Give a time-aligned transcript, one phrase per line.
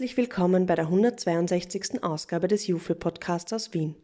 [0.00, 2.02] Herzlich willkommen bei der 162.
[2.02, 3.96] Ausgabe des Jufe Podcasts aus Wien.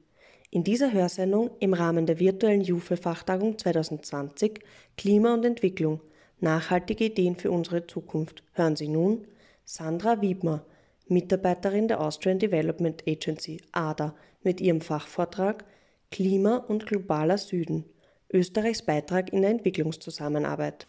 [0.51, 4.61] In dieser Hörsendung im Rahmen der virtuellen Jufe Fachtagung 2020
[4.99, 6.03] Klima und Entwicklung
[6.39, 9.27] nachhaltige Ideen für unsere Zukunft hören Sie nun
[9.65, 10.67] Sandra Wiedmer,
[11.09, 15.65] Mitarbeiterin der Austrian Development Agency ADA mit ihrem Fachvortrag
[16.11, 17.87] Klima und globaler Süden
[18.31, 20.89] Österreichs Beitrag in der Entwicklungszusammenarbeit.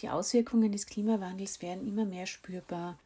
[0.00, 2.98] Die Auswirkungen des Klimawandels werden immer mehr spürbar.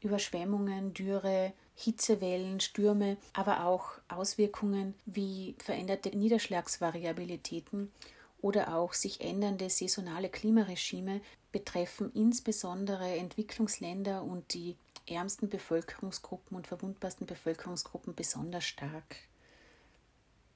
[0.00, 7.92] Überschwemmungen, Dürre, Hitzewellen, Stürme, aber auch Auswirkungen wie veränderte Niederschlagsvariabilitäten
[8.40, 11.20] oder auch sich ändernde saisonale Klimaregime
[11.52, 19.16] betreffen insbesondere Entwicklungsländer und die ärmsten Bevölkerungsgruppen und verwundbarsten Bevölkerungsgruppen besonders stark.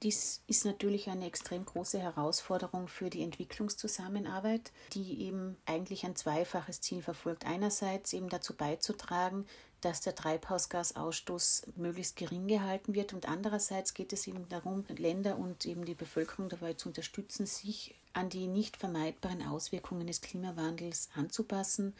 [0.03, 6.81] Dies ist natürlich eine extrem große Herausforderung für die Entwicklungszusammenarbeit, die eben eigentlich ein zweifaches
[6.81, 7.45] Ziel verfolgt.
[7.45, 9.45] Einerseits eben dazu beizutragen,
[9.81, 15.65] dass der Treibhausgasausstoß möglichst gering gehalten wird und andererseits geht es eben darum, Länder und
[15.65, 21.93] eben die Bevölkerung dabei zu unterstützen, sich an die nicht vermeidbaren Auswirkungen des Klimawandels anzupassen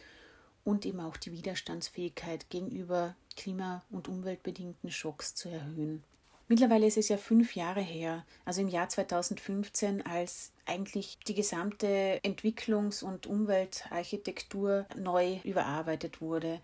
[0.64, 6.04] und eben auch die Widerstandsfähigkeit gegenüber klima- und umweltbedingten Schocks zu erhöhen.
[6.48, 12.20] Mittlerweile ist es ja fünf Jahre her, also im Jahr 2015, als eigentlich die gesamte
[12.24, 16.60] Entwicklungs- und Umweltarchitektur neu überarbeitet wurde.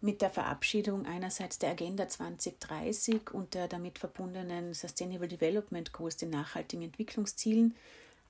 [0.00, 6.30] Mit der Verabschiedung einerseits der Agenda 2030 und der damit verbundenen Sustainable Development Goals, den
[6.30, 7.76] nachhaltigen Entwicklungszielen,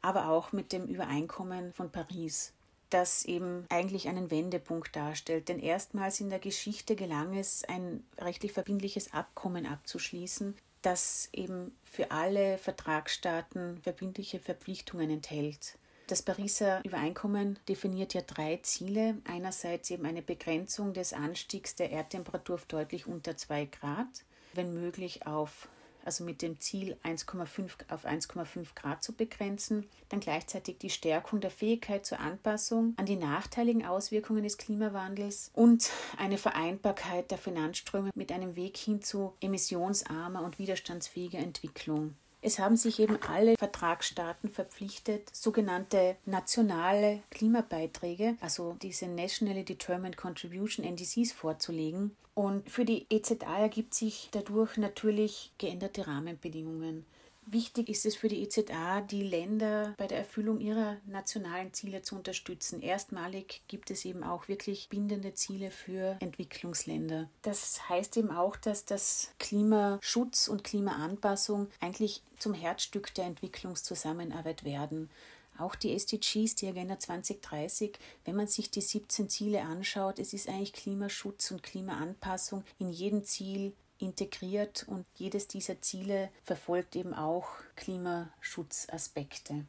[0.03, 2.53] aber auch mit dem Übereinkommen von Paris
[2.91, 5.49] das eben eigentlich einen Wendepunkt darstellt.
[5.49, 12.11] Denn erstmals in der Geschichte gelang es, ein rechtlich verbindliches Abkommen abzuschließen, das eben für
[12.11, 15.79] alle Vertragsstaaten verbindliche Verpflichtungen enthält.
[16.07, 19.19] Das Pariser Übereinkommen definiert ja drei Ziele.
[19.25, 24.25] Einerseits eben eine Begrenzung des Anstiegs der Erdtemperatur auf deutlich unter 2 Grad,
[24.55, 25.69] wenn möglich auf
[26.05, 31.51] also mit dem Ziel 1,5 auf 1,5 Grad zu begrenzen, dann gleichzeitig die Stärkung der
[31.51, 38.33] Fähigkeit zur Anpassung an die nachteiligen Auswirkungen des Klimawandels und eine Vereinbarkeit der Finanzströme mit
[38.33, 42.15] einem Weg hin zu emissionsarmer und widerstandsfähiger Entwicklung.
[42.43, 50.87] Es haben sich eben alle Vertragsstaaten verpflichtet, sogenannte nationale Klimabeiträge, also diese Nationally Determined Contribution
[50.87, 52.17] NDCs vorzulegen.
[52.35, 57.05] Und für die EZA ergibt sich dadurch natürlich geänderte Rahmenbedingungen.
[57.53, 62.15] Wichtig ist es für die EZA, die Länder bei der Erfüllung ihrer nationalen Ziele zu
[62.15, 62.81] unterstützen.
[62.81, 67.29] Erstmalig gibt es eben auch wirklich bindende Ziele für Entwicklungsländer.
[67.43, 75.11] Das heißt eben auch, dass das Klimaschutz und Klimaanpassung eigentlich zum Herzstück der Entwicklungszusammenarbeit werden.
[75.59, 80.49] Auch die SDGs, die Agenda 2030, wenn man sich die 17 Ziele anschaut, es ist
[80.49, 87.49] eigentlich Klimaschutz und Klimaanpassung in jedem Ziel integriert und jedes dieser Ziele verfolgt eben auch
[87.77, 89.65] Klimaschutzaspekte.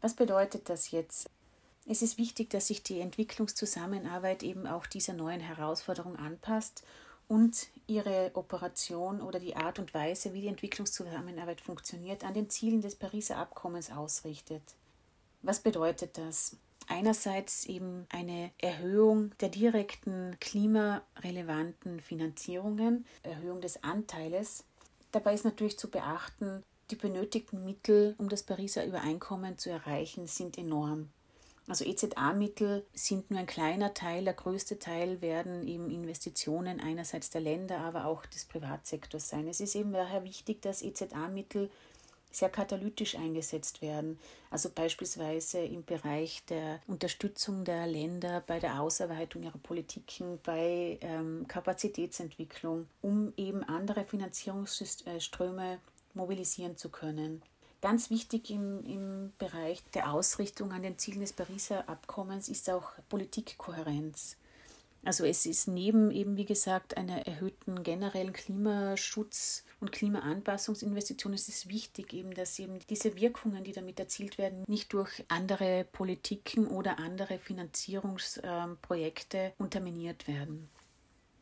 [0.00, 1.28] Was bedeutet das jetzt?
[1.86, 6.84] Es ist wichtig, dass sich die Entwicklungszusammenarbeit eben auch dieser neuen Herausforderung anpasst
[7.28, 12.80] und ihre Operation oder die Art und Weise, wie die Entwicklungszusammenarbeit funktioniert, an den Zielen
[12.80, 14.62] des Pariser Abkommens ausrichtet.
[15.42, 16.56] Was bedeutet das?
[16.90, 24.64] Einerseits eben eine Erhöhung der direkten klimarelevanten Finanzierungen, Erhöhung des Anteiles.
[25.12, 30.58] Dabei ist natürlich zu beachten, die benötigten Mittel, um das Pariser Übereinkommen zu erreichen, sind
[30.58, 31.08] enorm.
[31.68, 37.42] Also EZA-Mittel sind nur ein kleiner Teil, der größte Teil werden eben Investitionen einerseits der
[37.42, 39.46] Länder, aber auch des Privatsektors sein.
[39.46, 41.70] Es ist eben daher wichtig, dass EZA-Mittel
[42.30, 44.18] sehr katalytisch eingesetzt werden.
[44.50, 51.46] Also beispielsweise im Bereich der Unterstützung der Länder bei der Ausarbeitung ihrer Politiken, bei ähm,
[51.48, 55.78] Kapazitätsentwicklung, um eben andere Finanzierungsströme
[56.14, 57.42] mobilisieren zu können.
[57.80, 62.92] Ganz wichtig im, im Bereich der Ausrichtung an den Zielen des Pariser Abkommens ist auch
[63.08, 64.36] Politikkohärenz.
[65.02, 71.68] Also es ist neben eben, wie gesagt, einer erhöhten generellen Klimaschutz- und Klimaanpassungsinvestitionen, es ist
[71.68, 76.98] wichtig eben, dass eben diese Wirkungen, die damit erzielt werden, nicht durch andere Politiken oder
[76.98, 80.68] andere Finanzierungsprojekte unterminiert werden.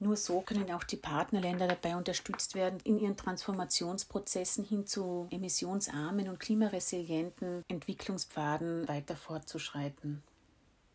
[0.00, 6.29] Nur so können auch die Partnerländer dabei unterstützt werden, in ihren Transformationsprozessen hin zu emissionsarmen
[6.29, 10.23] und klimaresilienten Entwicklungspfaden weiter fortzuschreiten.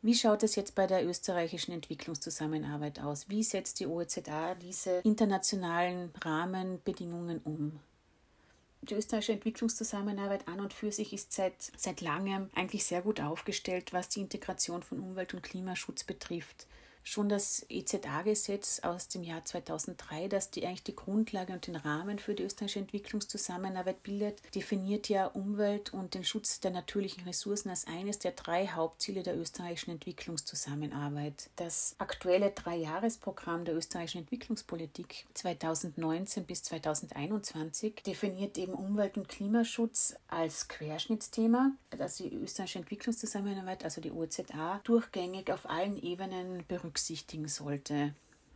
[0.05, 3.29] Wie schaut es jetzt bei der österreichischen Entwicklungszusammenarbeit aus?
[3.29, 7.79] Wie setzt die OEZA diese internationalen Rahmenbedingungen um?
[8.81, 13.93] Die österreichische Entwicklungszusammenarbeit an und für sich ist seit, seit langem eigentlich sehr gut aufgestellt,
[13.93, 16.67] was die Integration von Umwelt- und Klimaschutz betrifft.
[17.03, 22.19] Schon das EZA-Gesetz aus dem Jahr 2003, das die, eigentlich die Grundlage und den Rahmen
[22.19, 27.87] für die österreichische Entwicklungszusammenarbeit bildet, definiert ja Umwelt und den Schutz der natürlichen Ressourcen als
[27.87, 31.49] eines der drei Hauptziele der österreichischen Entwicklungszusammenarbeit.
[31.55, 40.67] Das aktuelle Dreijahresprogramm der österreichischen Entwicklungspolitik 2019 bis 2021 definiert eben Umwelt- und Klimaschutz als
[40.67, 48.13] Querschnittsthema, das die österreichische Entwicklungszusammenarbeit, also die OZA, durchgängig auf allen Ebenen berücksichtigen sollte.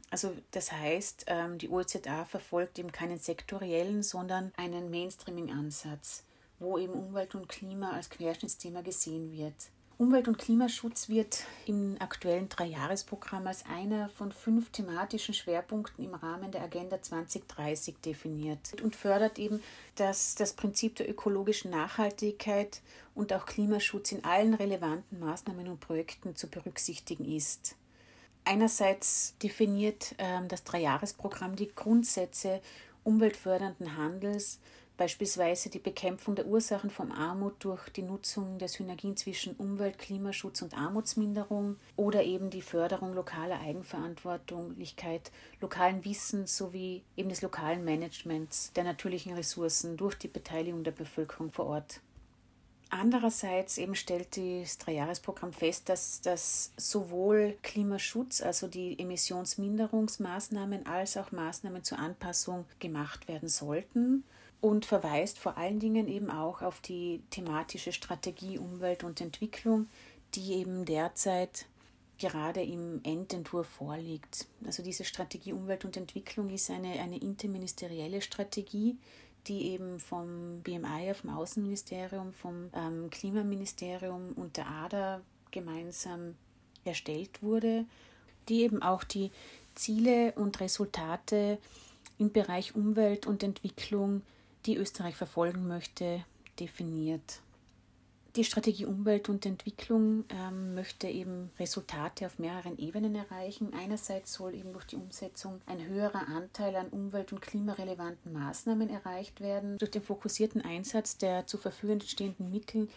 [0.09, 6.23] Also das heißt, ähm, die OZA verfolgt eben keinen sektoriellen, sondern einen Mainstreaming-Ansatz,
[6.59, 9.55] wo eben Umwelt und Klima als Querschnittsthema gesehen wird.
[9.97, 16.51] Umwelt- und Klimaschutz wird im aktuellen Dreijahresprogramm als einer von fünf thematischen Schwerpunkten im Rahmen
[16.51, 19.61] der Agenda 2030 definiert und fördert eben,
[19.95, 22.81] dass das Prinzip der ökologischen Nachhaltigkeit
[23.15, 27.75] und auch Klimaschutz in allen relevanten Maßnahmen und Projekten zu berücksichtigen ist.
[28.49, 32.61] Einerseits definiert ähm, das Dreijahresprogramm die Grundsätze
[33.03, 34.61] umweltfördernden Handels,
[34.95, 40.61] beispielsweise die Bekämpfung der Ursachen von Armut durch die Nutzung der Synergien zwischen Umwelt, Klimaschutz
[40.61, 45.29] und Armutsminderung oder eben die Förderung lokaler Eigenverantwortlichkeit,
[45.59, 51.51] lokalen Wissens sowie eben des lokalen Managements der natürlichen Ressourcen durch die Beteiligung der Bevölkerung
[51.51, 51.99] vor Ort.
[52.89, 61.31] Andererseits eben stellt das Dreijahresprogramm fest, dass, dass sowohl Klimaschutz, also die Emissionsminderungsmaßnahmen, als auch
[61.31, 64.23] Maßnahmen zur Anpassung gemacht werden sollten
[64.61, 69.87] und verweist vor allen Dingen eben auch auf die thematische Strategie Umwelt und Entwicklung,
[70.35, 71.65] die eben derzeit
[72.17, 74.47] gerade im Endentwurf vorliegt.
[74.65, 78.97] Also diese Strategie Umwelt und Entwicklung ist eine, eine interministerielle Strategie,
[79.47, 85.21] die eben vom BMI, vom Außenministerium, vom ähm, Klimaministerium und der ADA
[85.51, 86.35] gemeinsam
[86.83, 87.85] erstellt wurde,
[88.49, 89.31] die eben auch die
[89.75, 91.57] Ziele und Resultate
[92.17, 94.21] im Bereich Umwelt und Entwicklung
[94.65, 96.23] die Österreich verfolgen möchte,
[96.59, 97.41] definiert.
[98.37, 103.73] Die Strategie Umwelt und Entwicklung ähm, möchte eben Resultate auf mehreren Ebenen erreichen.
[103.73, 109.41] Einerseits soll eben durch die Umsetzung ein höherer Anteil an umwelt- und klimarelevanten Maßnahmen erreicht
[109.41, 109.79] werden.
[109.79, 112.89] Durch den fokussierten Einsatz der zur Verfügung stehenden Mittel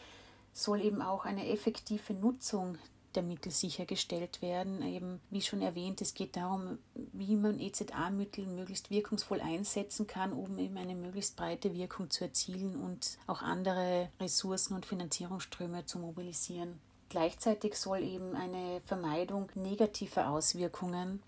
[0.52, 2.76] soll eben auch eine effektive Nutzung
[3.14, 4.82] der Mittel sichergestellt werden.
[4.82, 10.58] Eben, wie schon erwähnt, es geht darum, wie man EZA-Mittel möglichst wirkungsvoll einsetzen kann, um
[10.58, 16.80] eben eine möglichst breite Wirkung zu erzielen und auch andere Ressourcen und Finanzierungsströme zu mobilisieren.
[17.08, 21.22] Gleichzeitig soll eben eine Vermeidung negativer Auswirkungen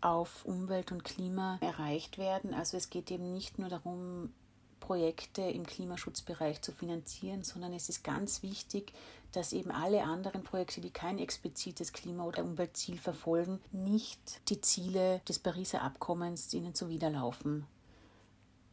[0.00, 2.54] auf Umwelt und Klima erreicht werden.
[2.54, 4.32] Also es geht eben nicht nur darum,
[4.90, 8.92] Projekte im Klimaschutzbereich zu finanzieren, sondern es ist ganz wichtig,
[9.30, 15.20] dass eben alle anderen Projekte, die kein explizites Klima- oder Umweltziel verfolgen, nicht die Ziele
[15.28, 17.68] des Pariser Abkommens ihnen zuwiderlaufen.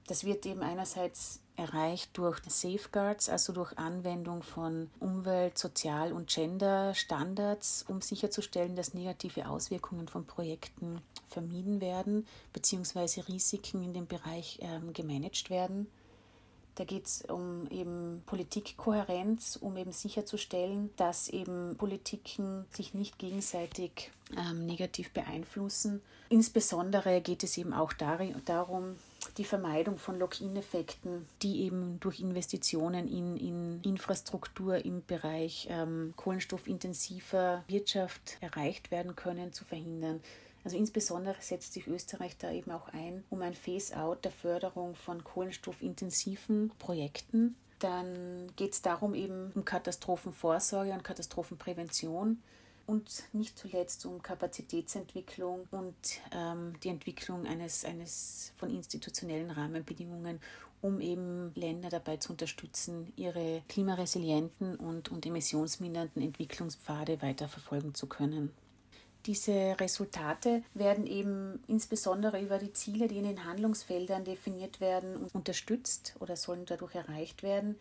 [0.07, 7.85] Das wird eben einerseits erreicht durch Safeguards, also durch Anwendung von Umwelt-, Sozial- und Gender-Standards,
[7.87, 13.21] um sicherzustellen, dass negative Auswirkungen von Projekten vermieden werden bzw.
[13.27, 15.85] Risiken in dem Bereich ähm, gemanagt werden.
[16.77, 24.11] Da geht es um eben Politikkohärenz, um eben sicherzustellen, dass eben Politiken sich nicht gegenseitig
[24.37, 26.03] ähm, negativ beeinflussen.
[26.29, 28.95] Insbesondere geht es eben auch darum,
[29.37, 37.63] die Vermeidung von Lock-in-Effekten, die eben durch Investitionen in, in Infrastruktur im Bereich ähm, kohlenstoffintensiver
[37.67, 40.21] Wirtschaft erreicht werden können, zu verhindern.
[40.67, 45.23] Also insbesondere setzt sich Österreich da eben auch ein, um ein Phase-out der Förderung von
[45.23, 47.55] kohlenstoffintensiven Projekten.
[47.79, 52.43] Dann geht es darum eben um Katastrophenvorsorge und Katastrophenprävention
[52.85, 55.95] und nicht zuletzt um Kapazitätsentwicklung und
[56.33, 60.41] ähm, die Entwicklung eines, eines von institutionellen Rahmenbedingungen,
[60.81, 68.51] um eben Länder dabei zu unterstützen, ihre klimaresilienten und, und emissionsmindernden Entwicklungspfade weiterverfolgen zu können.
[69.25, 76.15] Diese Resultate werden eben insbesondere über die Ziele, die in den Handlungsfeldern definiert werden, unterstützt
[76.19, 77.75] oder sollen dadurch erreicht werden.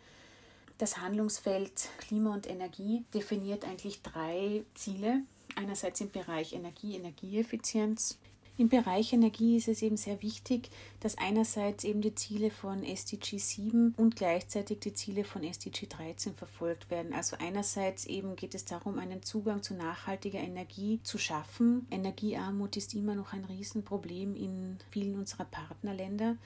[0.78, 5.22] Das Handlungsfeld Klima und Energie definiert eigentlich drei Ziele.
[5.54, 8.18] Einerseits im Bereich Energie, Energieeffizienz,
[8.58, 10.70] im Bereich Energie ist es eben sehr wichtig,
[11.00, 16.34] dass einerseits eben die Ziele von SDG 7 und gleichzeitig die Ziele von SDG 13
[16.34, 17.12] verfolgt werden.
[17.12, 21.86] Also einerseits eben geht es darum, einen Zugang zu nachhaltiger Energie zu schaffen.
[21.90, 26.36] Energiearmut ist immer noch ein Riesenproblem in vielen unserer Partnerländer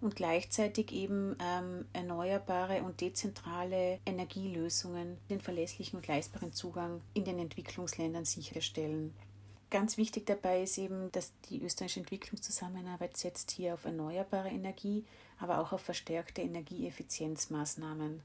[0.00, 7.38] und gleichzeitig eben ähm, erneuerbare und dezentrale Energielösungen, den verlässlichen und leistbaren Zugang in den
[7.38, 9.12] Entwicklungsländern sicherstellen.
[9.70, 15.04] Ganz wichtig dabei ist eben, dass die österreichische Entwicklungszusammenarbeit setzt hier auf erneuerbare Energie,
[15.38, 18.22] aber auch auf verstärkte Energieeffizienzmaßnahmen.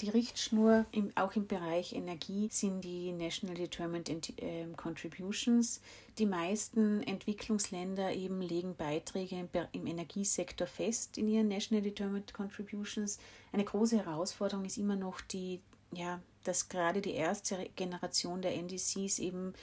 [0.00, 4.10] Die Richtschnur im, auch im Bereich Energie sind die National Determined
[4.42, 5.80] äh, Contributions.
[6.18, 13.18] Die meisten Entwicklungsländer eben legen Beiträge im, im Energiesektor fest in ihren National Determined Contributions.
[13.52, 15.60] Eine große Herausforderung ist immer noch die,
[15.92, 19.54] ja, dass gerade die erste Generation der NDCs eben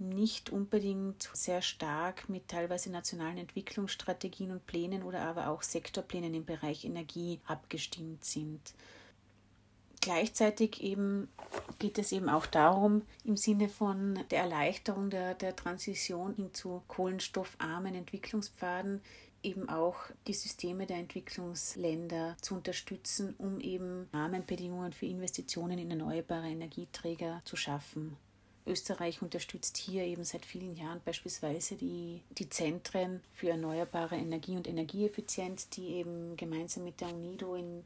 [0.00, 6.44] nicht unbedingt sehr stark mit teilweise nationalen Entwicklungsstrategien und Plänen oder aber auch Sektorplänen im
[6.44, 8.74] Bereich Energie abgestimmt sind.
[10.00, 11.28] Gleichzeitig eben
[11.78, 16.82] geht es eben auch darum, im Sinne von der Erleichterung der, der Transition hin zu
[16.88, 19.02] kohlenstoffarmen Entwicklungspfaden
[19.42, 26.48] eben auch die Systeme der Entwicklungsländer zu unterstützen, um eben Rahmenbedingungen für Investitionen in erneuerbare
[26.48, 28.16] Energieträger zu schaffen.
[28.70, 34.68] Österreich unterstützt hier eben seit vielen Jahren beispielsweise die, die Zentren für erneuerbare Energie und
[34.68, 37.84] Energieeffizienz, die eben gemeinsam mit der UNIDO in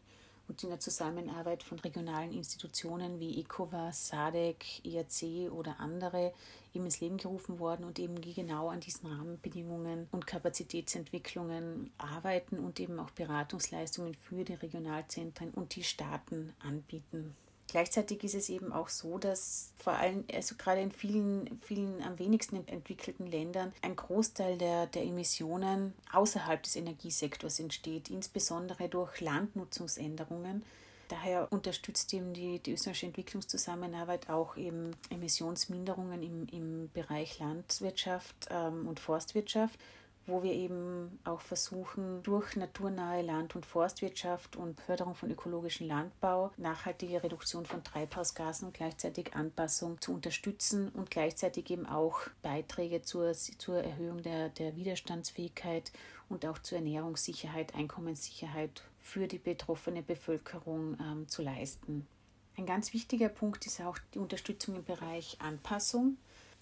[0.48, 6.32] und in der Zusammenarbeit von regionalen Institutionen wie ECOWAS, SADC, ERC oder andere
[6.74, 12.80] eben ins Leben gerufen worden und eben genau an diesen Rahmenbedingungen und Kapazitätsentwicklungen arbeiten und
[12.80, 17.34] eben auch Beratungsleistungen für die Regionalzentren und die Staaten anbieten.
[17.68, 22.18] Gleichzeitig ist es eben auch so, dass vor allem, also gerade in vielen, vielen am
[22.18, 30.62] wenigsten entwickelten Ländern, ein Großteil der, der Emissionen außerhalb des Energiesektors entsteht, insbesondere durch Landnutzungsänderungen.
[31.08, 38.86] Daher unterstützt eben die, die österreichische Entwicklungszusammenarbeit auch eben Emissionsminderungen im, im Bereich Landwirtschaft ähm,
[38.88, 39.78] und Forstwirtschaft
[40.26, 46.50] wo wir eben auch versuchen, durch naturnahe Land- und Forstwirtschaft und Förderung von ökologischem Landbau
[46.56, 53.32] nachhaltige Reduktion von Treibhausgasen und gleichzeitig Anpassung zu unterstützen und gleichzeitig eben auch Beiträge zur,
[53.32, 55.92] zur Erhöhung der, der Widerstandsfähigkeit
[56.28, 62.06] und auch zur Ernährungssicherheit, Einkommenssicherheit für die betroffene Bevölkerung ähm, zu leisten.
[62.56, 66.16] Ein ganz wichtiger Punkt ist auch die Unterstützung im Bereich Anpassung.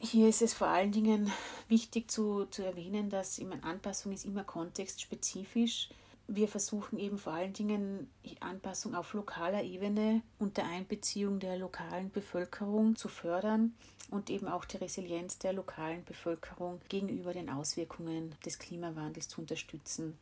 [0.04, 1.30] Hier ist es vor allen Dingen
[1.68, 5.90] wichtig zu, zu erwähnen, dass Anpassung ist immer kontextspezifisch.
[6.26, 12.96] Wir versuchen eben vor allen Dingen Anpassung auf lokaler Ebene unter Einbeziehung der lokalen Bevölkerung
[12.96, 13.74] zu fördern
[14.10, 20.18] und eben auch die Resilienz der lokalen Bevölkerung gegenüber den Auswirkungen des Klimawandels zu unterstützen.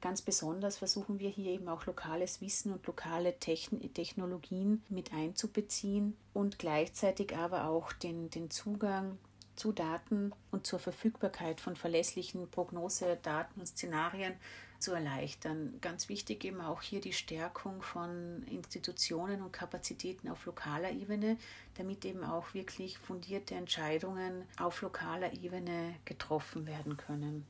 [0.00, 6.58] Ganz besonders versuchen wir hier eben auch lokales Wissen und lokale Technologien mit einzubeziehen und
[6.58, 9.18] gleichzeitig aber auch den, den Zugang
[9.56, 14.32] zu Daten und zur Verfügbarkeit von verlässlichen Prognosedaten und Szenarien
[14.78, 15.74] zu erleichtern.
[15.82, 21.36] Ganz wichtig eben auch hier die Stärkung von Institutionen und Kapazitäten auf lokaler Ebene,
[21.74, 27.46] damit eben auch wirklich fundierte Entscheidungen auf lokaler Ebene getroffen werden können.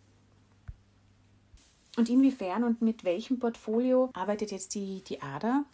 [1.97, 5.65] Und inwiefern und mit welchem Portfolio arbeitet jetzt die, die ADA?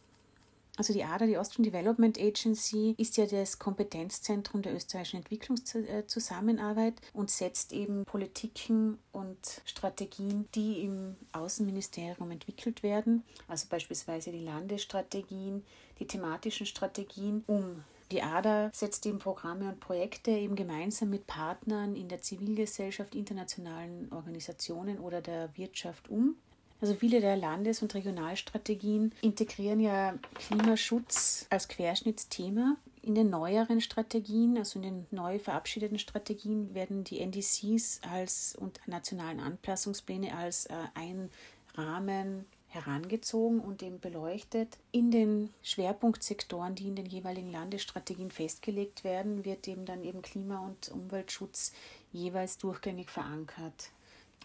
[0.79, 7.31] Also die ADA, die Austrian Development Agency, ist ja das Kompetenzzentrum der österreichischen Entwicklungszusammenarbeit und
[7.31, 15.65] setzt eben Politiken und Strategien, die im Außenministerium entwickelt werden, also beispielsweise die Landesstrategien,
[15.99, 17.83] die thematischen Strategien, um
[18.13, 24.13] die ADA setzt eben Programme und Projekte eben gemeinsam mit Partnern in der Zivilgesellschaft, internationalen
[24.13, 26.37] Organisationen oder der Wirtschaft um.
[26.81, 32.77] Also viele der Landes- und Regionalstrategien integrieren ja Klimaschutz als Querschnittsthema.
[33.03, 38.81] In den neueren Strategien, also in den neu verabschiedeten Strategien, werden die NDCs als und
[38.87, 41.31] nationalen Anpassungspläne als äh, ein
[41.77, 42.47] Rahmen
[42.77, 44.79] herangezogen und eben beleuchtet.
[44.93, 50.61] In den Schwerpunktsektoren, die in den jeweiligen Landesstrategien festgelegt werden, wird eben dann eben Klima-
[50.61, 51.73] und Umweltschutz
[52.13, 53.91] jeweils durchgängig verankert.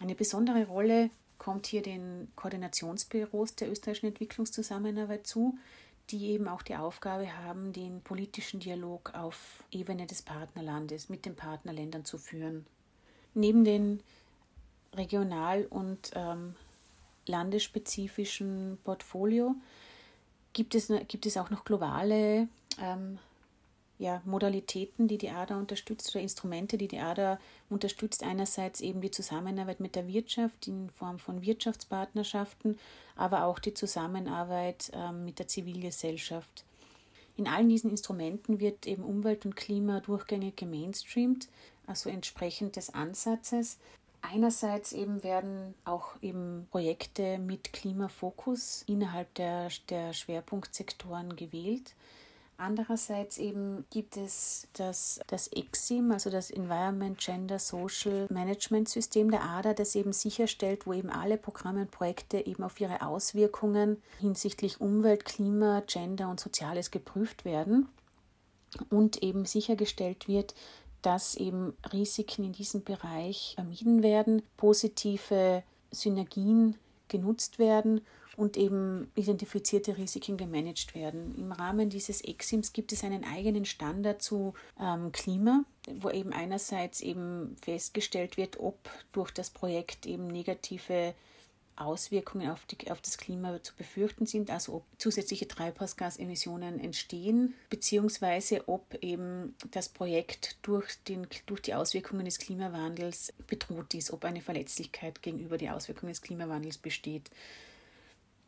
[0.00, 5.58] Eine besondere Rolle kommt hier den Koordinationsbüros der österreichischen Entwicklungszusammenarbeit zu,
[6.10, 11.36] die eben auch die Aufgabe haben, den politischen Dialog auf Ebene des Partnerlandes mit den
[11.36, 12.66] Partnerländern zu führen.
[13.34, 14.00] Neben den
[14.94, 16.54] regional- und ähm,
[17.26, 19.54] landesspezifischen Portfolio
[20.52, 22.48] gibt es, gibt es auch noch globale
[22.80, 23.18] ähm,
[23.98, 27.38] ja, Modalitäten, die die ADA unterstützt oder Instrumente, die die ADA
[27.70, 28.24] unterstützt.
[28.24, 32.78] Einerseits eben die Zusammenarbeit mit der Wirtschaft in Form von Wirtschaftspartnerschaften,
[33.14, 36.64] aber auch die Zusammenarbeit ähm, mit der Zivilgesellschaft.
[37.36, 41.48] In allen diesen Instrumenten wird eben Umwelt und Klima durchgängig gemainstreamt,
[41.86, 43.78] also entsprechend des Ansatzes.
[44.22, 51.94] Einerseits eben werden auch eben Projekte mit Klimafokus innerhalb der, der Schwerpunktsektoren gewählt.
[52.56, 59.42] Andererseits eben gibt es das, das EXIM, also das Environment Gender Social Management System der
[59.42, 64.80] ADA, das eben sicherstellt, wo eben alle Programme und Projekte eben auf ihre Auswirkungen hinsichtlich
[64.80, 67.88] Umwelt, Klima, Gender und Soziales geprüft werden
[68.90, 70.54] und eben sichergestellt wird,
[71.02, 76.76] dass eben Risiken in diesem Bereich vermieden werden, positive Synergien
[77.08, 78.00] genutzt werden
[78.36, 81.34] und eben identifizierte Risiken gemanagt werden.
[81.36, 85.64] Im Rahmen dieses EXIMs gibt es einen eigenen Standard zu ähm, Klima,
[86.00, 88.76] wo eben einerseits eben festgestellt wird, ob
[89.12, 91.14] durch das Projekt eben negative
[91.84, 98.68] Auswirkungen auf, die, auf das Klima zu befürchten sind, also ob zusätzliche Treibhausgasemissionen entstehen, beziehungsweise
[98.68, 104.40] ob eben das Projekt durch, den, durch die Auswirkungen des Klimawandels bedroht ist, ob eine
[104.40, 107.30] Verletzlichkeit gegenüber den Auswirkungen des Klimawandels besteht.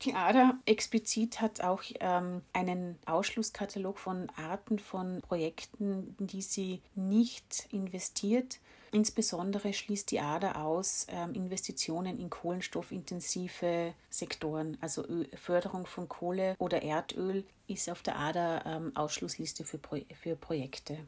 [0.02, 6.82] Die ADA explizit hat auch ähm, einen Ausschlusskatalog von Arten von Projekten, in die sie
[6.94, 8.58] nicht investiert.
[8.94, 16.80] Insbesondere schließt die ADA aus ähm, Investitionen in kohlenstoffintensive Sektoren, also Förderung von Kohle oder
[16.80, 20.98] Erdöl ist auf der ADA ähm, Ausschlussliste für, Pro für Projekte.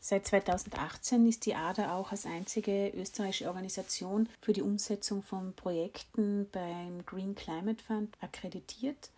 [0.00, 6.48] Seit 2018 ist die ADA auch als einzige österreichische Organisation für die Umsetzung von Projekten
[6.52, 9.10] beim Green Climate Fund akkreditiert.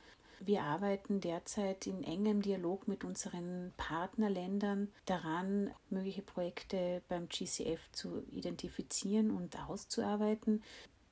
[0.46, 8.22] Wir arbeiten derzeit in engem Dialog mit unseren Partnerländern daran, mögliche Projekte beim GCF zu
[8.30, 10.62] identifizieren und auszuarbeiten,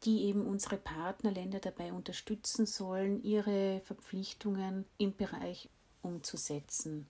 [0.04, 5.70] die eben unsere Partnerländer dabei unterstützen sollen, ihre Verpflichtungen im Bereich
[6.02, 7.06] umzusetzen.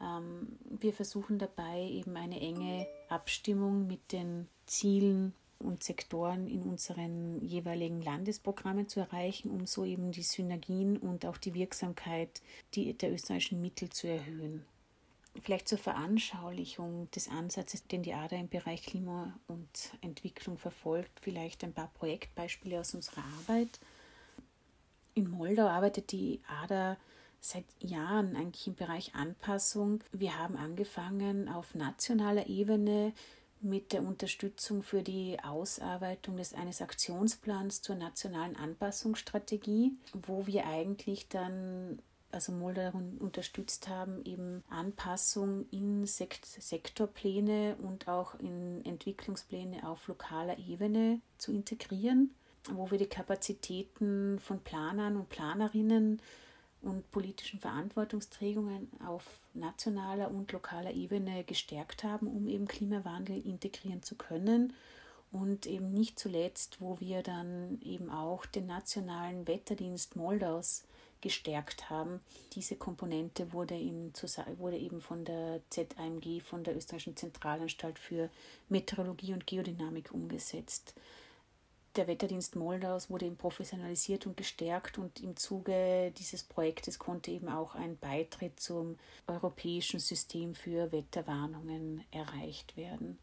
[0.00, 7.40] Ähm, wir versuchen dabei eben eine enge Abstimmung mit den Zielen und Sektoren in unseren
[7.44, 12.42] jeweiligen Landesprogrammen zu erreichen, um so eben die Synergien und auch die Wirksamkeit
[12.74, 14.64] der österreichischen Mittel zu erhöhen.
[15.42, 19.68] Vielleicht zur Veranschaulichung des Ansatzes, den die ADA im Bereich Klima und
[20.00, 23.80] Entwicklung verfolgt, vielleicht ein paar Projektbeispiele aus unserer Arbeit.
[25.14, 26.96] In Moldau arbeitet die ADA
[27.40, 30.02] seit Jahren eigentlich im Bereich Anpassung.
[30.12, 33.12] Wir haben angefangen auf nationaler Ebene
[33.64, 41.28] mit der Unterstützung für die Ausarbeitung des eines Aktionsplans zur nationalen Anpassungsstrategie, wo wir eigentlich
[41.28, 41.98] dann
[42.30, 50.58] also Moldau unterstützt haben, eben Anpassung in Sekt Sektorpläne und auch in Entwicklungspläne auf lokaler
[50.58, 52.34] Ebene zu integrieren,
[52.70, 56.20] wo wir die Kapazitäten von Planern und Planerinnen
[56.84, 64.14] und politischen Verantwortungsträgungen auf nationaler und lokaler Ebene gestärkt haben, um eben Klimawandel integrieren zu
[64.14, 64.72] können.
[65.32, 70.84] Und eben nicht zuletzt, wo wir dann eben auch den nationalen Wetterdienst Moldaus
[71.20, 72.20] gestärkt haben.
[72.52, 74.12] Diese Komponente wurde, im,
[74.58, 78.30] wurde eben von der ZAMG, von der Österreichischen Zentralanstalt für
[78.68, 80.94] Meteorologie und Geodynamik umgesetzt
[81.96, 87.48] der Wetterdienst Moldaus wurde eben professionalisiert und gestärkt und im Zuge dieses Projektes konnte eben
[87.48, 93.18] auch ein Beitritt zum europäischen System für Wetterwarnungen erreicht werden.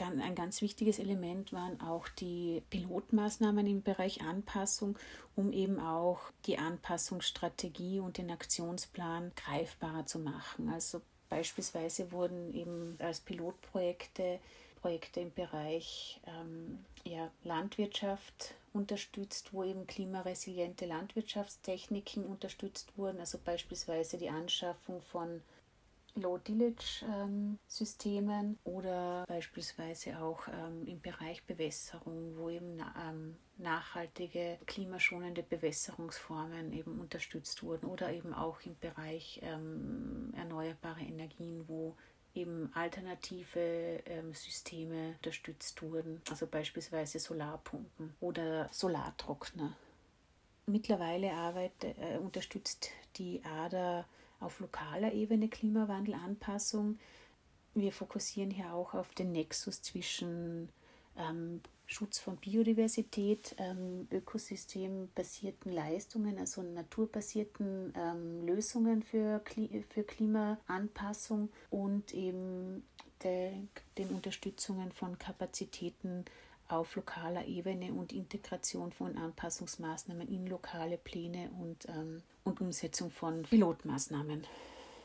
[0.00, 4.98] Ein ganz wichtiges Element waren auch die Pilotmaßnahmen im Bereich Anpassung,
[5.36, 10.70] um eben auch die Anpassungsstrategie und den Aktionsplan greifbarer zu machen.
[10.70, 14.40] Also beispielsweise wurden eben als Pilotprojekte
[14.80, 24.16] Projekte im Bereich ähm, ja, Landwirtschaft unterstützt, wo eben klimaresiliente Landwirtschaftstechniken unterstützt wurden, also beispielsweise
[24.18, 25.42] die Anschaffung von
[26.16, 36.72] Low-Tillage-Systemen ähm, oder beispielsweise auch ähm, im Bereich Bewässerung, wo eben ähm, nachhaltige, klimaschonende Bewässerungsformen
[36.72, 41.96] eben unterstützt wurden oder eben auch im Bereich ähm, erneuerbare Energien, wo
[42.34, 49.76] eben alternative ähm, Systeme unterstützt wurden, also beispielsweise Solarpumpen oder Solartrockner.
[50.66, 54.06] Mittlerweile arbeitet, äh, unterstützt die ADA
[54.38, 56.98] auf lokaler Ebene Klimawandelanpassung.
[57.74, 60.68] Wir fokussieren hier auch auf den Nexus zwischen
[61.16, 71.48] ähm, Schutz von Biodiversität, ähm, ökosystembasierten Leistungen, also naturbasierten ähm, Lösungen für, Kli für Klimaanpassung
[71.68, 72.84] und eben
[73.24, 73.50] de,
[73.98, 76.24] den Unterstützungen von Kapazitäten
[76.68, 83.42] auf lokaler Ebene und Integration von Anpassungsmaßnahmen in lokale Pläne und, ähm, und Umsetzung von
[83.42, 84.44] Pilotmaßnahmen.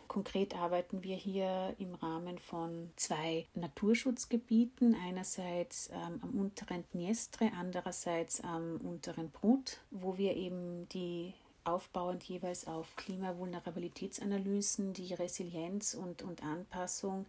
[0.07, 8.41] Konkret arbeiten wir hier im Rahmen von zwei Naturschutzgebieten, einerseits ähm, am unteren Dniestre, andererseits
[8.41, 16.43] am unteren Brut, wo wir eben die aufbauend jeweils auf Klimavulnerabilitätsanalysen, die Resilienz und, und
[16.43, 17.25] Anpassung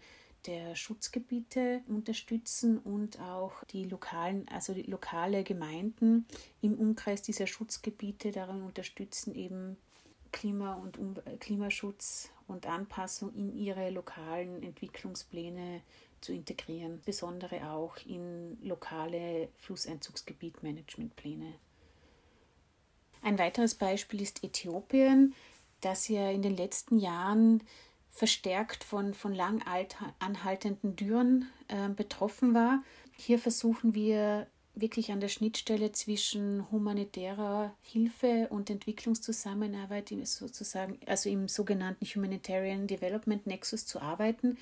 [0.46, 6.26] der Schutzgebiete unterstützen und auch die lokalen, also die lokale Gemeinden
[6.60, 9.76] im Umkreis dieser Schutzgebiete daran unterstützen, eben
[10.36, 15.80] Klima und um Klimaschutz und Anpassung in ihre lokalen Entwicklungspläne
[16.20, 21.54] zu integrieren, besondere auch in lokale Flusseinzugsgebietmanagementpläne.
[23.22, 25.34] Ein weiteres Beispiel ist Äthiopien,
[25.80, 27.62] das ja in den letzten Jahren
[28.10, 29.62] verstärkt von, von lang
[30.18, 32.82] anhaltenden Dürren äh, betroffen war.
[33.16, 34.46] Hier versuchen wir
[34.76, 43.46] wirklich an der Schnittstelle zwischen humanitärer Hilfe und Entwicklungszusammenarbeit sozusagen, also im sogenannten Humanitarian Development
[43.46, 44.58] Nexus zu arbeiten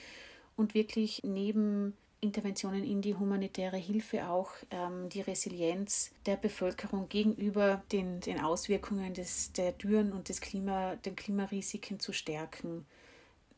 [0.57, 7.83] und wirklich neben Interventionen in die humanitäre Hilfe auch ähm, die Resilienz der Bevölkerung gegenüber
[7.93, 12.87] den, den Auswirkungen des, der Dürren und des Klima, den Klimarisiken zu stärken.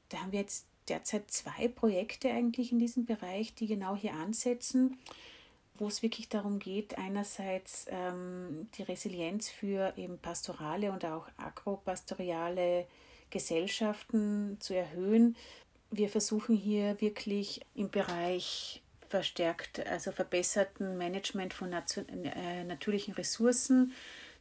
[0.08, 4.96] Da haben wir jetzt derzeit zwei Projekte eigentlich in diesem Bereich, die genau hier ansetzen
[5.78, 12.86] wo es wirklich darum geht, einerseits ähm, die Resilienz für eben pastorale und auch agropastoriale
[13.30, 15.36] Gesellschaften zu erhöhen.
[15.90, 23.92] Wir versuchen hier wirklich im Bereich verstärkt, also verbesserten Management von äh, natürlichen Ressourcen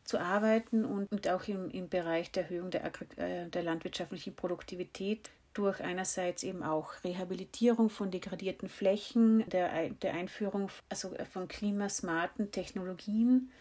[0.03, 2.85] zu arbeiten und, und auch im, im Bereich der Erhöhung der,
[3.17, 10.69] äh, der landwirtschaftlichen Produktivität durch einerseits eben auch Rehabilitierung von degradierten Flächen, der, der Einführung
[10.89, 13.51] also von klimasmarten Technologien,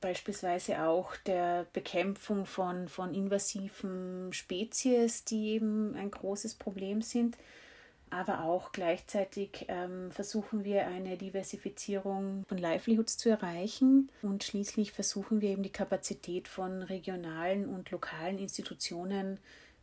[0.00, 7.36] beispielsweise auch der Bekämpfung von, von invasiven Spezies, die eben ein großes Problem sind.
[8.10, 15.40] Aber auch gleichzeitig ähm, versuchen wir eine Diversifizierung von Livelihoods zu erreichen und schließlich versuchen
[15.40, 19.40] wir eben die Kapazität von regionalen und lokalen Institutionen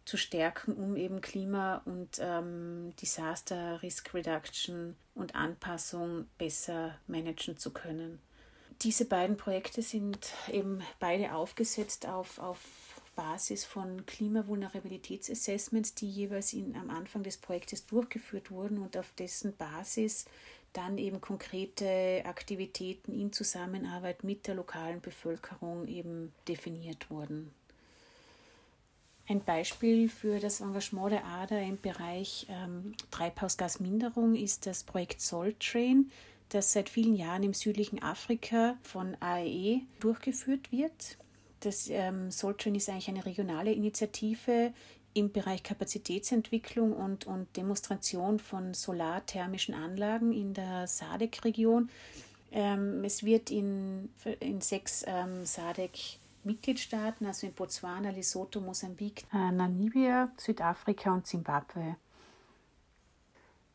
[0.10, 7.72] zu stärken, um eben Klima- und ähm, Disaster Risk Reduction und Anpassung besser managen zu
[7.72, 8.20] können.
[8.82, 12.60] Diese beiden Projekte sind eben beide aufgesetzt auf, auf
[13.16, 19.56] Basis von Klimavulnerabilitätsassessments, die jeweils in, am Anfang des Projektes durchgeführt wurden und auf dessen
[19.58, 20.26] Basis
[20.74, 27.54] dann eben konkrete Aktivitäten in Zusammenarbeit mit der lokalen Bevölkerung eben definiert wurden.
[29.30, 35.60] Ein Beispiel für das Engagement der ADA im Bereich ähm, Treibhausgasminderung ist das Projekt Salt
[35.60, 36.10] Train,
[36.50, 41.20] das seit vielen Jahren im südlichen Afrika von AEE durchgeführt wird.
[41.60, 44.74] Das ähm, Salt ist eigentlich eine regionale Initiative
[45.14, 51.90] im Bereich Kapazitätsentwicklung und, und Demonstration von solarthermischen Anlagen in der SADC-Region.
[52.52, 59.52] Ähm, es wird in, in sechs ähm, SADC Mitgliedstaaten, also in Botswana, Lesotho, Mosambik, äh,
[59.52, 61.96] Namibia, Südafrika und Zimbabwe.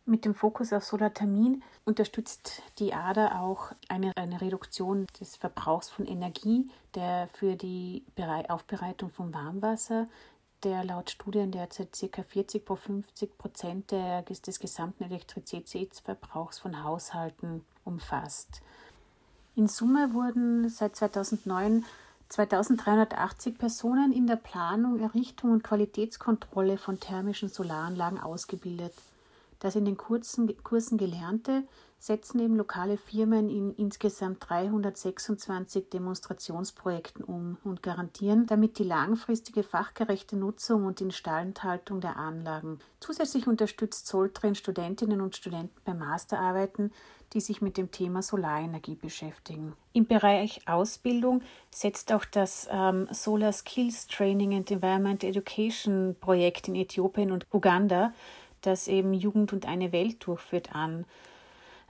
[0.07, 6.07] Mit dem Fokus auf Solarthermin unterstützt die ADA auch eine, eine Reduktion des Verbrauchs von
[6.07, 8.05] Energie, der für die
[8.49, 10.07] Aufbereitung von Warmwasser,
[10.63, 12.23] der laut Studien derzeit ca.
[12.23, 18.61] 40 bis 50 Prozent des gesamten Elektrizitätsverbrauchs von Haushalten umfasst.
[19.57, 21.85] In Summe wurden seit 2009
[22.29, 28.95] 2380 Personen in der Planung, Errichtung und Qualitätskontrolle von thermischen Solaranlagen ausgebildet.
[29.61, 31.65] Das in den Kursen, Kursen Gelernte
[31.99, 40.37] setzen eben lokale Firmen in insgesamt 326 Demonstrationsprojekten um und garantieren damit die langfristige fachgerechte
[40.37, 42.79] Nutzung und Instandhaltung der Anlagen.
[43.01, 46.93] Zusätzlich unterstützt Soltren Studentinnen und Studenten bei Masterarbeiten,
[47.35, 49.75] die sich mit dem Thema Solarenergie beschäftigen.
[49.93, 56.77] Im Bereich Ausbildung setzt auch das ähm, Solar Skills Training and Environment Education Projekt in
[56.77, 58.13] Äthiopien und Uganda,
[58.63, 61.05] das eben Jugend und eine Welt durchführt, an.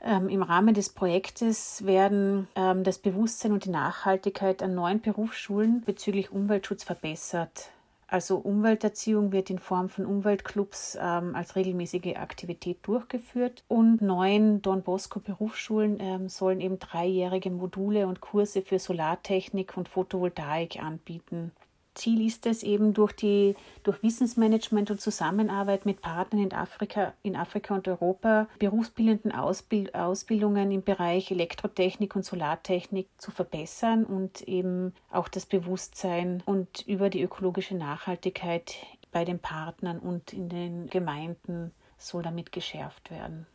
[0.03, 5.83] Ähm, Im Rahmen des Projektes werden ähm, das Bewusstsein und die Nachhaltigkeit an neuen Berufsschulen
[5.83, 7.71] bezüglich Umweltschutz verbessert.
[8.15, 14.85] Also Umwelterziehung wird in Form von Umweltclubs ähm, als regelmäßige Aktivität durchgeführt und neun Don
[14.85, 21.51] Bosco Berufsschulen ähm, sollen eben dreijährige Module und Kurse für Solartechnik und Photovoltaik anbieten.
[21.95, 27.37] Ziel ist es eben durch die durch Wissensmanagement und Zusammenarbeit mit Partnern in Afrika, in
[27.37, 34.93] Afrika und Europa berufsbildenden Ausbild, Ausbildungen im Bereich Elektrotechnik und Solartechnik zu verbessern und eben
[35.11, 38.77] auch das Bewusstsein und über die ökologische Nachhaltigkeit
[39.13, 43.47] bei den Partnern und in den Gemeinden soll damit geschärft werden.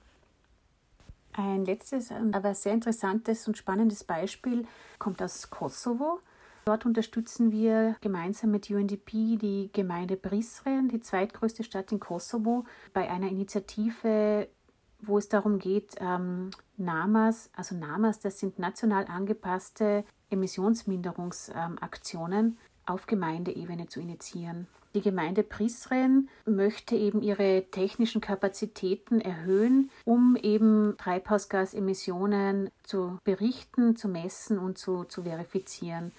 [1.34, 4.66] Ein letztes, aber sehr interessantes und spannendes Beispiel
[4.98, 6.20] kommt aus Kosovo.
[6.70, 13.10] Dort unterstützen wir gemeinsam mit UNDP die Gemeinde Brisren, die zweitgrößte Stadt in Kosovo, bei
[13.10, 14.48] einer Initiative,
[15.02, 23.88] wo es darum geht, ähm, NAMAs, also NAMAs, das sind national angepasste Emissionsminderungsaktionen auf Gemeindeebene
[23.88, 24.68] zu initiieren.
[24.94, 34.08] Die Gemeinde Prisren möchte eben ihre technischen Kapazitäten erhöhen, um eben Treibhausgasemissionen zu berichten, zu
[34.08, 36.12] messen und zu, zu verifizieren.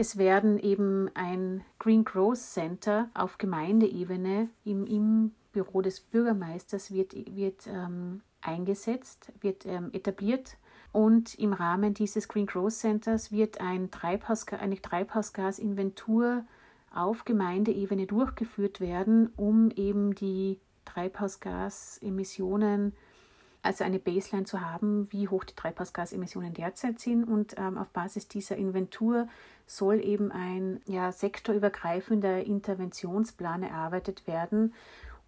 [0.00, 7.12] Es werden eben ein Green Growth Center auf Gemeindeebene im, im Büro des Bürgermeisters wird,
[7.36, 10.56] wird ähm, eingesetzt, wird ähm, etabliert.
[10.90, 16.46] Und im Rahmen dieses Green Growth Centers wird ein Treibhausga eine Treibhausgasinventur
[16.94, 22.94] auf Gemeindeebene durchgeführt werden, um eben die Treibhausgasemissionen,
[23.62, 27.24] also eine Baseline zu haben, wie hoch die Treibhausgasemissionen derzeit sind.
[27.24, 29.28] Und ähm, auf Basis dieser Inventur
[29.66, 34.74] soll eben ein ja, sektorübergreifender Interventionsplan erarbeitet werden,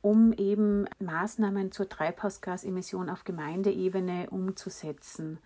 [0.01, 5.39] um eben Maßnahmen zur Treibhausgasemission auf Gemeindeebene umzusetzen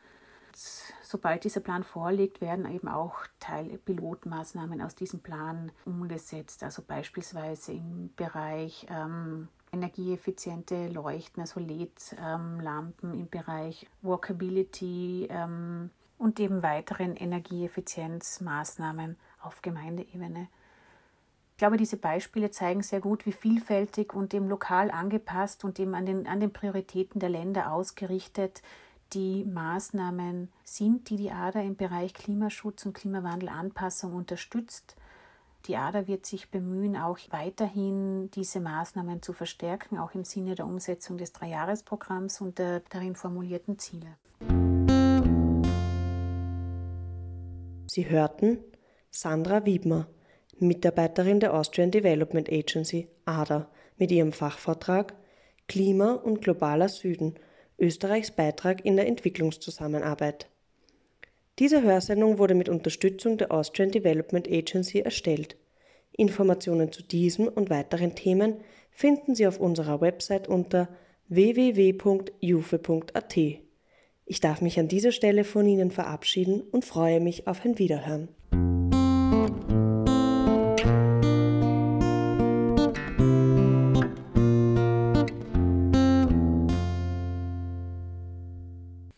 [1.03, 6.63] sobald dieser Plan vorliegt, werden eben auch Teilpilotmaßnahmen aus diesem Plan umgesetzt.
[6.63, 16.41] Also beispielsweise im Bereich ähm, energieeffiziente Leuchten, also LED-Lampen ähm, im Bereich Walkability ähm, und
[16.41, 20.49] eben weiteren Energieeffizienzmaßnahmen auf Gemeindeebene.
[21.53, 25.95] Ich glaube, diese Beispiele zeigen sehr gut, wie vielfältig und eben lokal angepasst und eben
[25.95, 28.61] an den, an den Prioritäten der Länder ausgerichtet
[29.13, 34.97] die Maßnahmen sind, die die ADA im Bereich Klimaschutz und Klimawandelanpassung unterstützt.
[35.69, 40.67] Die ADA wird sich bemühen, auch weiterhin diese Maßnahmen zu verstärken, auch im Sinne der
[40.67, 44.17] Umsetzung des Dreijahresprogramms und der darin formulierten Ziele.
[47.87, 48.59] Sie hörten
[49.11, 50.07] Sandra Wiedmer,
[50.59, 55.15] Mitarbeiterin der Austrian Development Agency ADA, mit ihrem Fachvortrag
[55.67, 57.35] Klima und globaler Süden–
[57.79, 60.49] Österreichs Beitrag in der Entwicklungszusammenarbeit.
[61.59, 65.57] Diese Hörsendung wurde mit Unterstützung der Austrian Development Agency erstellt.
[66.13, 68.57] Informationen zu diesem und weiteren Themen
[68.91, 70.89] finden Sie auf unserer Website unter
[71.29, 72.37] www.jufe.at.
[74.29, 78.29] Ich darf mich an dieser Stelle von Ihnen verabschieden und freue mich auf ein Wiederhören.